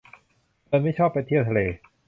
[0.65, 1.59] เฟิร์นไม่ชอบไปเที่ยวทะเล